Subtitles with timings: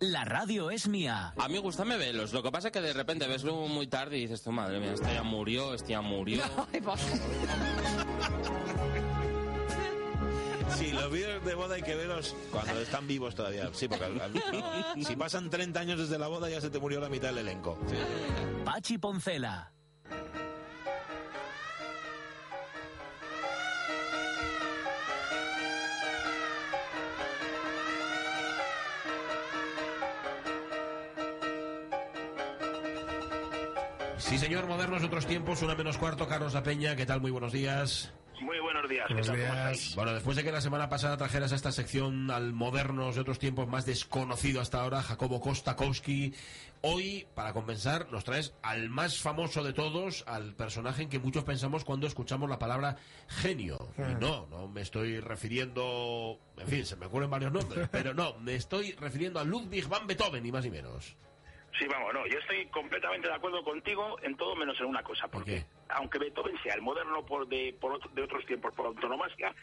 [0.00, 1.32] La radio es mía.
[1.36, 2.32] A mí me gusta me velos.
[2.32, 4.78] Lo que pasa es que de repente ves luego muy tarde y dices, tu madre
[4.78, 6.42] mía, este ya murió, este ya murió.
[10.76, 13.68] Sí, los vídeos de boda hay que verlos cuando están vivos todavía.
[13.72, 17.00] Sí, porque al- al- si pasan 30 años desde la boda ya se te murió
[17.00, 17.78] la mitad del elenco.
[17.88, 17.96] Sí.
[18.64, 19.72] Pachi Poncela.
[34.28, 37.22] Sí, señor, modernos otros tiempos, una menos cuarto, Carlos La Peña, ¿qué tal?
[37.22, 38.12] Muy buenos días.
[38.42, 39.06] Muy buenos días.
[39.08, 39.24] ¿qué tal?
[39.24, 39.94] ¿Cómo estáis?
[39.94, 43.38] Bueno, después de que la semana pasada trajeras a esta sección al modernos de otros
[43.38, 46.34] tiempos más desconocido hasta ahora, Jacobo Kostakowski,
[46.82, 51.44] hoy, para compensar, nos traes al más famoso de todos, al personaje en que muchos
[51.44, 52.96] pensamos cuando escuchamos la palabra
[53.28, 53.78] genio.
[53.96, 58.38] Y no, no me estoy refiriendo, en fin, se me ocurren varios nombres, pero no,
[58.40, 61.16] me estoy refiriendo a Ludwig van Beethoven, ni más ni menos.
[61.78, 65.28] Sí, vamos, no, yo estoy completamente de acuerdo contigo en todo menos en una cosa,
[65.28, 65.64] ¿Por qué?
[65.90, 69.54] Aunque Beethoven sea el moderno por de, por otro- de otros tiempos por autonomasia,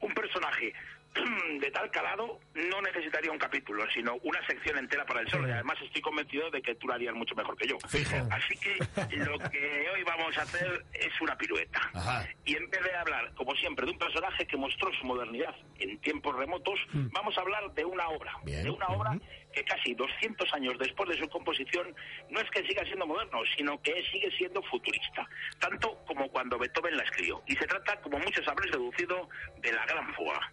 [0.00, 0.72] un personaje
[1.60, 5.46] de tal calado no necesitaría un capítulo, sino una sección entera para el solo.
[5.46, 7.78] Y además estoy convencido de que tú lo harías mucho mejor que yo.
[7.88, 8.16] Fijo.
[8.32, 8.78] Así que
[9.18, 11.80] lo que hoy vamos a hacer es una pirueta.
[11.94, 12.26] Ajá.
[12.44, 15.98] Y en vez de hablar, como siempre, de un personaje que mostró su modernidad en
[16.00, 18.32] tiempos remotos, vamos a hablar de una obra.
[18.44, 18.64] Bien.
[18.64, 19.16] De una obra
[19.52, 21.94] que casi 200 años después de su composición
[22.28, 25.28] no es que siga siendo moderno, sino que sigue siendo futurista,
[25.74, 27.42] tanto como cuando Beethoven la escribió.
[27.46, 29.28] Y se trata, como muchos habréis deducido,
[29.60, 30.52] de la Gran Fuga.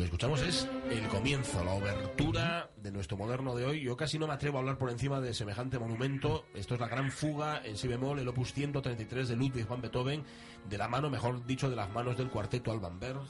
[0.00, 3.82] Que escuchamos es el comienzo, la obertura de nuestro moderno de hoy.
[3.82, 6.46] Yo casi no me atrevo a hablar por encima de semejante monumento.
[6.54, 10.24] Esto es la gran fuga en si bemol, el opus 133 de Ludwig van Beethoven,
[10.68, 13.20] de la mano, mejor dicho, de las manos del cuarteto Alban Berg.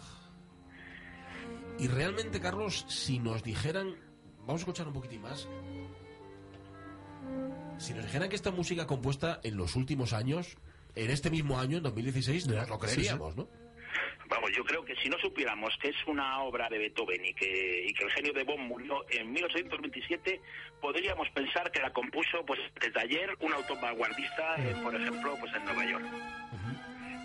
[1.78, 3.96] Y realmente, Carlos, si nos dijeran,
[4.40, 5.48] vamos a escuchar un poquitín más.
[7.78, 10.56] Si nos dijeran que esta música compuesta en los últimos años,
[10.94, 13.48] en este mismo año, en 2016, nos lo creeríamos, ¿no?
[14.54, 17.92] Yo creo que si no supiéramos que es una obra de Beethoven y que, y
[17.94, 20.40] que el genio de Bonn murió en 1827,
[20.80, 25.52] podríamos pensar que la compuso pues desde ayer un autor vanguardista, eh, por ejemplo, pues
[25.54, 26.04] en Nueva York.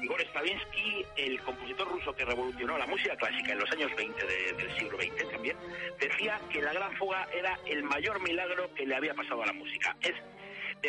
[0.03, 4.53] Igor Stravinsky, el compositor ruso que revolucionó la música clásica en los años 20 de-
[4.53, 5.57] del siglo XX también,
[6.00, 9.53] decía que la Gran Fuga era el mayor milagro que le había pasado a la
[9.53, 9.96] música.
[10.02, 10.13] Es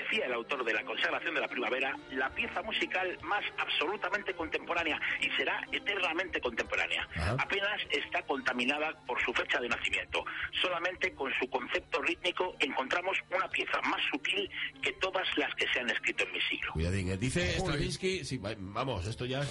[0.01, 5.01] decía el autor de La consagración de la primavera, la pieza musical más absolutamente contemporánea
[5.21, 7.09] y será eternamente contemporánea.
[7.17, 7.37] Ajá.
[7.39, 10.25] Apenas está contaminada por su fecha de nacimiento.
[10.61, 14.51] Solamente con su concepto rítmico encontramos una pieza más sutil
[14.83, 16.66] que todas las que se han escrito en mi siglo.
[16.77, 17.17] Cuidadín, eh.
[17.17, 19.47] dice Stravinsky, sí, vamos, esto ya ¿eh?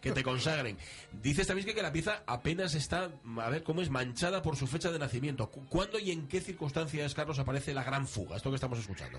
[0.00, 0.78] que te consagren.
[1.12, 3.90] Dice Stravinsky que la pieza apenas está, a ver, ¿cómo es?
[3.90, 5.50] Manchada por su fecha de nacimiento.
[5.50, 8.36] Cu- ¿Cuándo y en qué circunstancias, Carlos, aparece la gran fuga?
[8.36, 9.18] Esto que estamos escuchando.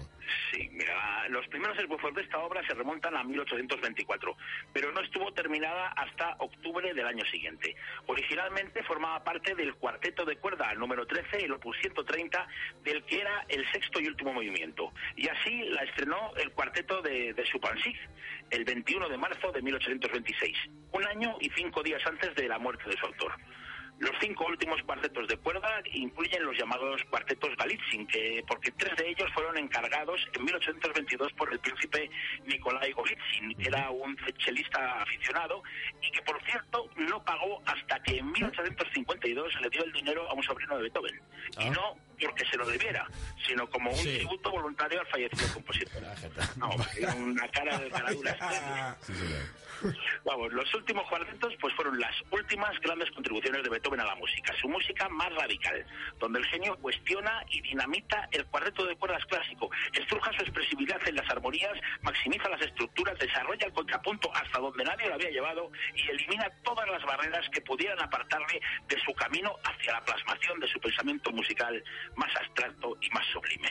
[0.51, 4.35] Sí, mira, los primeros esbozos de esta obra se remontan a 1824,
[4.73, 7.75] pero no estuvo terminada hasta octubre del año siguiente.
[8.07, 12.47] Originalmente formaba parte del cuarteto de cuerda número 13, el opus 130,
[12.83, 14.91] del que era el sexto y último movimiento.
[15.15, 17.95] Y así la estrenó el cuarteto de, de Chupansig,
[18.49, 20.55] el 21 de marzo de 1826,
[20.93, 23.33] un año y cinco días antes de la muerte de su autor.
[23.99, 29.09] Los cinco últimos cuartetos de cuerda incluyen los llamados cuartetos Galitzin, que, porque tres de
[29.09, 32.07] ellos fueron encargados en 1822 por el príncipe
[32.45, 35.63] Nikolai Golitsyn, que era un chelista aficionado
[35.99, 40.33] y que, por cierto, no pagó hasta que en 1852 le dio el dinero a
[40.33, 41.19] un sobrino de Beethoven.
[41.59, 41.71] Y Ah.
[41.71, 43.07] no porque se lo debiera,
[43.45, 44.15] sino como un Sí.
[44.17, 46.01] tributo voluntario al fallecido compositor.
[46.57, 46.69] No,
[47.17, 48.97] una cara de caradura.
[49.01, 49.13] Sí.
[50.25, 54.51] Vamos, los últimos cuartetos pues fueron las últimas grandes contribuciones de Beethoven a la música,
[54.59, 55.85] su música más radical,
[56.19, 61.15] donde el genio cuestiona y dinamita el cuarteto de cuerdas clásico, estruja su expresividad en
[61.17, 66.09] las armonías, maximiza las estructuras, desarrolla el contrapunto hasta donde nadie lo había llevado y
[66.09, 70.79] elimina todas las barreras que pudieran apartarle de su camino hacia la plasmación de su
[70.79, 71.83] pensamiento musical
[72.15, 73.69] más abstracto y más sublime.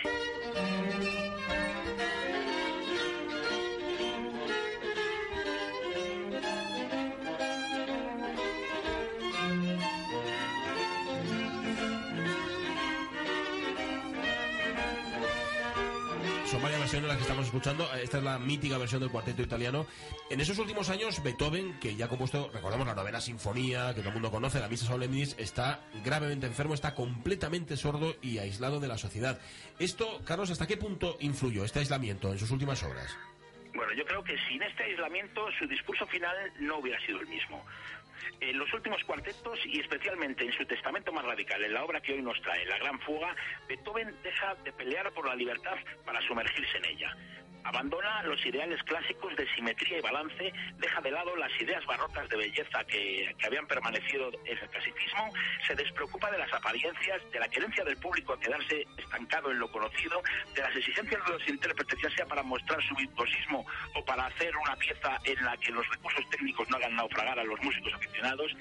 [16.46, 17.92] Son varias versiones las que estamos escuchando.
[17.94, 19.84] Esta es la mítica versión del cuarteto italiano.
[20.30, 24.10] En esos últimos años, Beethoven, que ya ha compuesto, recordamos la novena sinfonía, que todo
[24.10, 28.86] el mundo conoce, la Misa Solemnis, está gravemente enfermo, está completamente sordo y aislado de
[28.86, 29.40] la sociedad.
[29.80, 33.18] Esto, Carlos, ¿hasta qué punto influyó este aislamiento en sus últimas obras?
[33.74, 37.64] Bueno, yo creo que sin este aislamiento su discurso final no hubiera sido el mismo.
[38.40, 42.12] En los últimos cuartetos y especialmente en su testamento más radical, en la obra que
[42.12, 43.34] hoy nos trae, La Gran Fuga,
[43.68, 47.16] Beethoven deja de pelear por la libertad para sumergirse en ella.
[47.66, 52.36] Abandona los ideales clásicos de simetría y balance, deja de lado las ideas barrocas de
[52.36, 55.32] belleza que, habían permanecido en el clasicismo,
[55.66, 59.68] se despreocupa de las apariencias, de la querencia del público a quedarse estancado en lo
[59.72, 60.22] conocido,
[60.54, 63.66] de las exigencias de los intérpretes, ya sea para mostrar su virtuosismo
[63.96, 67.44] o para hacer una pieza en la que los recursos técnicos no hagan naufragar a
[67.44, 68.56] los músicos aficionados.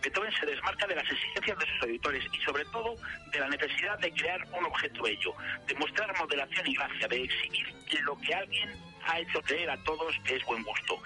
[0.00, 2.94] Beethoven se desmarca de las exigencias de sus auditores y sobre todo
[3.32, 5.34] de la necesidad de crear un objeto bello,
[5.66, 7.74] de mostrar modelación y gracia, de exhibir
[8.04, 8.70] lo que alguien
[9.06, 10.98] ha hecho creer a todos que es buen gusto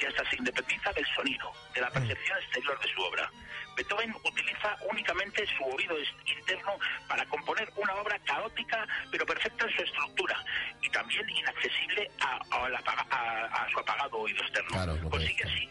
[0.00, 3.30] y hasta se independiza del sonido, de la percepción exterior de su obra.
[3.76, 5.96] Beethoven utiliza únicamente su oído
[6.26, 6.78] interno
[7.08, 10.36] para componer una obra caótica pero perfecta en su estructura
[10.82, 12.78] y también inaccesible a, a la
[13.10, 14.70] a- a su apagado oído externo.
[14.70, 15.70] Claro, Consigue así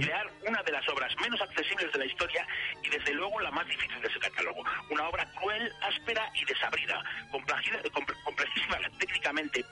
[0.00, 2.44] crear una de las obras menos accesibles de la historia
[2.82, 4.64] y desde luego la más difícil de su catálogo.
[4.90, 8.55] Una obra cruel, áspera y desabrida, complejida- comple- complejísima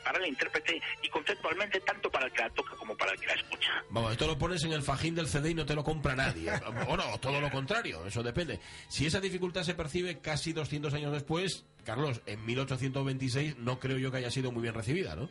[0.04, 3.26] para el intérprete y conceptualmente tanto para el que la toca como para el que
[3.26, 3.70] la escucha.
[3.90, 6.50] Vamos, esto lo pones en el fajín del CD y no te lo compra nadie.
[6.86, 8.60] O no, todo lo contrario, eso depende.
[8.88, 14.10] Si esa dificultad se percibe casi 200 años después, Carlos, en 1826 no creo yo
[14.10, 15.28] que haya sido muy bien recibida, ¿no?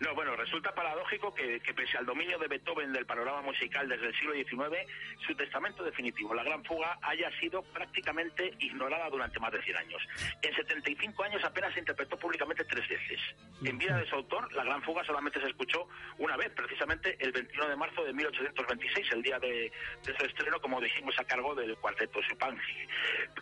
[0.00, 4.14] No, bueno, resulta paradójico que, pese al dominio de Beethoven del panorama musical desde el
[4.14, 4.88] siglo XIX,
[5.26, 10.02] su testamento definitivo, La Gran Fuga, haya sido prácticamente ignorada durante más de 100 años.
[10.40, 13.20] En 75 años apenas se interpretó públicamente tres veces.
[13.62, 15.86] En vida de su autor, La Gran Fuga solamente se escuchó
[16.16, 19.70] una vez, precisamente el 21 de marzo de 1826, el día de,
[20.02, 22.88] su estreno, como dijimos, a cargo del cuarteto Chupanqui.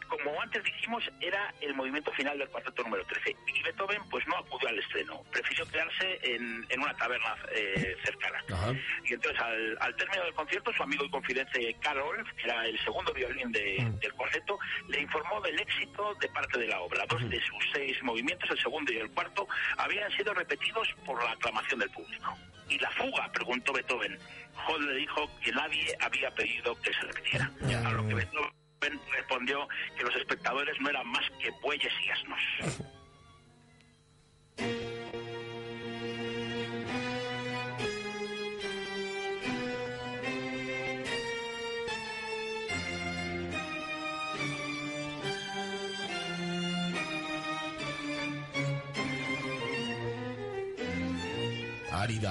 [0.09, 3.37] Como antes dijimos, era el movimiento final del cuarteto número 13.
[3.47, 5.23] Y Beethoven, pues no acudió al estreno.
[5.31, 8.43] Prefirió quedarse en, en una taberna eh, cercana.
[8.53, 8.73] Ajá.
[9.05, 12.79] Y entonces, al, al término del concierto, su amigo y confidente Karol, que era el
[12.85, 14.59] segundo violín de- del cuarteto,
[14.89, 17.05] le informó del éxito de parte de la obra.
[17.09, 19.47] Dos de sus seis movimientos, el segundo y el cuarto,
[19.77, 22.37] habían sido repetidos por la aclamación del público.
[22.69, 23.31] ¿Y la fuga?
[23.33, 24.19] preguntó Beethoven.
[24.67, 27.51] Hall le dijo que nadie había pedido que se repitiera.
[27.87, 29.67] A lo que Beethoven respondió
[29.97, 32.41] que los espectadores no eran más que bueyes y asnos.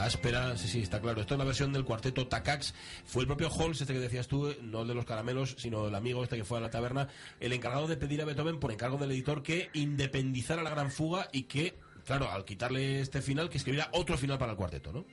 [0.08, 1.20] áspera, sí, sí, está claro.
[1.20, 2.74] Esto es la versión del cuarteto Takacs.
[3.06, 5.96] Fue el propio Holmes, este que decías tú, no el de los caramelos, sino el
[5.96, 7.10] amigo este que fue a la taberna,
[7.40, 11.28] el encargado de pedir a Beethoven, por encargo del editor, que independizara la gran fuga
[11.34, 15.06] y que, claro, al quitarle este final, que escribiera otro final para el cuarteto, ¿no?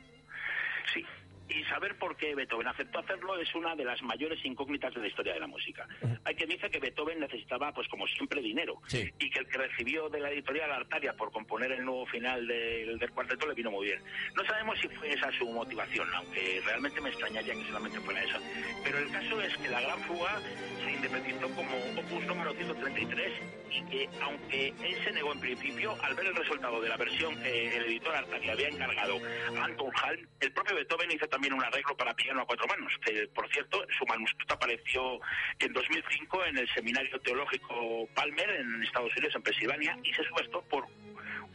[0.95, 1.05] Sí.
[1.49, 5.09] Y saber por qué Beethoven aceptó hacerlo es una de las mayores incógnitas de la
[5.09, 5.87] historia de la música.
[6.25, 8.81] Hay quien dice que Beethoven necesitaba, pues como siempre, dinero.
[8.87, 9.11] Sí.
[9.19, 12.99] Y que el que recibió de la editorial Artaria por componer el nuevo final del,
[12.99, 14.03] del cuarteto le vino muy bien.
[14.35, 18.41] No sabemos si fue esa su motivación, aunque realmente me extrañaría que solamente fuera esa.
[18.83, 20.41] Pero el caso es que la Gran Fuga
[20.83, 26.15] se independizó como opus número 133 y que, aunque él se negó en principio, al
[26.15, 29.19] ver el resultado de la versión que el editor Artaria había encargado
[29.57, 32.93] a Anton Hall, el propio Beethoven hizo también un arreglo para piano a cuatro manos,
[33.05, 35.21] que por cierto, su manuscrito apareció
[35.59, 40.63] en 2005 en el Seminario Teológico Palmer en Estados Unidos, en Pensilvania, y se subastó
[40.63, 40.87] por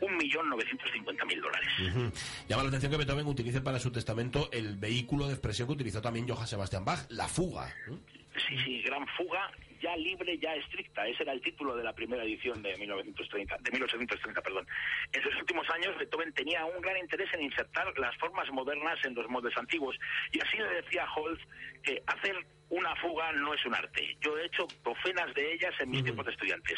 [0.01, 1.69] 1.950.000 dólares.
[1.89, 2.11] Ujú.
[2.47, 6.01] Llama la atención que Beethoven utilice para su testamento el vehículo de expresión que utilizó
[6.01, 7.73] también Johann Sebastian Bach, la fuga.
[7.87, 7.99] ¿no?
[8.47, 9.51] Sí, sí, gran fuga,
[9.95, 11.07] libre, ya estricta.
[11.07, 14.67] Ese era el título de la primera edición de 1930, de 1830, perdón.
[15.11, 19.15] En sus últimos años, Beethoven tenía un gran interés en insertar las formas modernas en
[19.15, 19.97] los moldes antiguos.
[20.31, 21.39] Y así le decía Holz
[21.83, 22.35] que hacer
[22.69, 24.17] una fuga no es un arte.
[24.21, 26.77] Yo he hecho docenas de ellas en mis tiempos de estudiantes.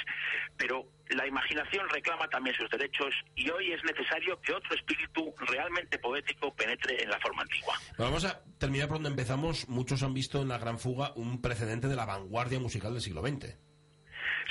[0.58, 6.00] Pero la imaginación reclama también sus derechos y hoy es necesario que otro espíritu realmente
[6.00, 7.76] poético penetre en la forma antigua.
[7.98, 9.68] Vamos a terminar por donde empezamos.
[9.68, 13.22] Muchos han visto en La Gran Fuga un precedente de la vanguardia musical del siglo
[13.22, 13.71] XX.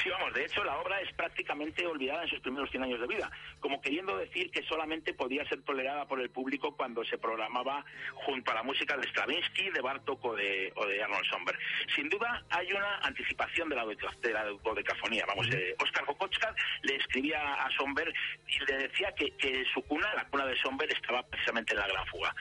[0.03, 3.07] Sí, vamos, de hecho la obra es prácticamente olvidada en sus primeros 100 años de
[3.07, 3.31] vida,
[3.61, 8.51] como queriendo decir que solamente podía ser tolerada por el público cuando se programaba junto
[8.51, 11.59] a la música de Stravinsky, de Bartok o de, o de Arnold Somber.
[11.95, 15.25] Sin duda hay una anticipación de la, de la dodecafonía.
[15.27, 18.13] Vamos, eh, Oscar Kokoschka le escribía a Somber
[18.47, 21.89] y le decía que, que su cuna, la cuna de Somber, estaba precisamente en la
[21.89, 22.35] gran fuga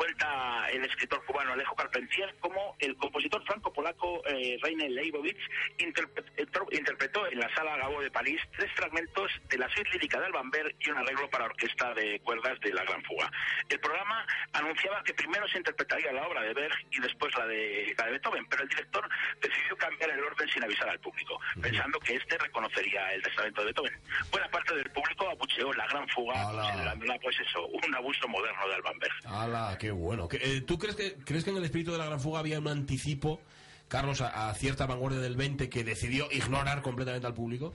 [0.00, 5.36] cuenta el escritor cubano Alejo Carpentier cómo el compositor franco-polaco eh, Rainer Leibovitz
[5.76, 10.24] interpretó, interpretó en la sala Gabo de París tres fragmentos de la suite lírica de
[10.24, 13.30] Alban Berg y un arreglo para orquesta de cuerdas de La Gran Fuga.
[13.68, 17.94] El programa anunciaba que primero se interpretaría la obra de Berg y después la de,
[17.98, 19.06] la de Beethoven, pero el director
[19.42, 23.66] decidió cambiar el orden sin avisar al público, pensando que este reconocería el testamento de
[23.66, 24.00] Beethoven.
[24.30, 28.74] Buena parte del público abucheó La Gran Fuga, considerándola, pues eso, un abuso moderno de
[28.76, 29.14] Alban Berg.
[29.26, 29.89] ¡Hala, qué!
[30.28, 32.58] ¿Qué- eh, ¿Tú crees que, crees que en el espíritu de La Gran Fuga había
[32.58, 33.40] un anticipo,
[33.88, 37.74] Carlos, a, a cierta vanguardia del 20 que decidió ignorar completamente al público?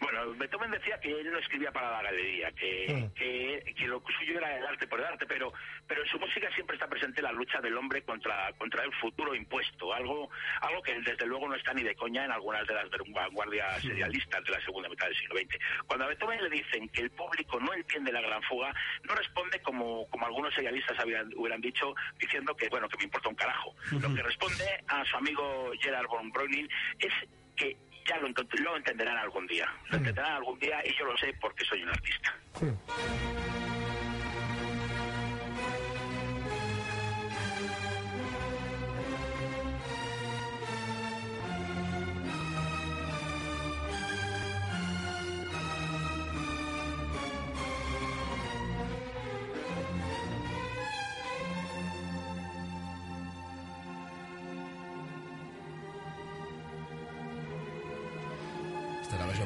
[0.00, 4.38] Bueno, Beethoven decía que él no escribía para la galería, que, que, que lo suyo
[4.38, 5.52] era el arte por el arte, pero,
[5.86, 9.34] pero en su música siempre está presente la lucha del hombre contra, contra el futuro
[9.34, 10.30] impuesto, algo,
[10.62, 14.42] algo que desde luego no está ni de coña en algunas de las vanguardias serialistas
[14.42, 15.58] de la segunda mitad del siglo XX.
[15.86, 19.60] Cuando a Beethoven le dicen que el público no entiende la gran fuga, no responde
[19.60, 23.74] como, como algunos serialistas habían, hubieran dicho, diciendo que bueno, que me importa un carajo.
[23.92, 27.12] Lo que responde a su amigo Gerard von Breuning es
[27.54, 27.76] que
[28.10, 29.68] ya lo, lo entenderán algún día.
[29.90, 32.34] Lo entenderán algún día y yo lo sé porque soy un artista.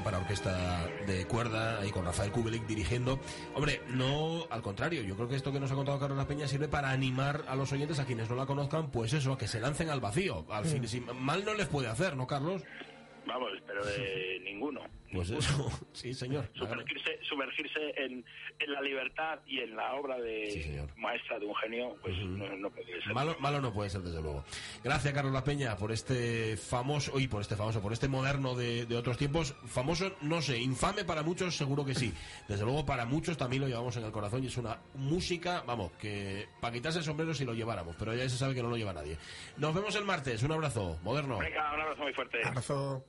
[0.04, 3.18] Para orquesta de cuerda, ahí con Rafael Kubelik dirigiendo.
[3.54, 6.68] Hombre, no, al contrario, yo creo que esto que nos ha contado Carlos Peña sirve
[6.68, 9.58] para animar a los oyentes, a quienes no la conozcan, pues eso, a que se
[9.61, 10.44] lancen al vacío.
[10.50, 12.62] Al fin, si- mal no les puede hacer, ¿no, Carlos?
[13.26, 14.82] Vamos, pero de ninguno.
[15.12, 16.49] Pues eso, sí, señor.
[16.54, 18.25] Sumergirse, sumergirse en,
[18.58, 20.88] en la libertad y en la obra de Sí, señor.
[20.96, 23.14] maestra de un genio, pues no, no puede ser.
[23.14, 24.44] Malo, malo no puede ser, desde luego.
[24.82, 28.87] Gracias, Carlos La Peña, por este famoso, y por este famoso, por este moderno de,
[28.87, 29.54] de otros tiempos.
[29.66, 32.12] Famoso, no sé, infame para muchos, seguro que sí.
[32.49, 35.92] Desde luego, para muchos también lo llevamos en el corazón y es una música, vamos,
[35.92, 38.76] que para quitarse el sombrero si lo lleváramos, pero ya se sabe que no lo
[38.76, 39.16] lleva nadie.
[39.58, 41.38] Nos vemos el martes, un abrazo, moderno.
[41.38, 42.38] Venga, un abrazo muy fuerte.
[42.44, 43.04] Abrazo.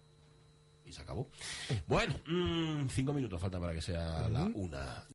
[0.85, 1.29] Y se acabó.
[1.87, 5.05] Bueno, mm, cinco minutos faltan para que sea la una.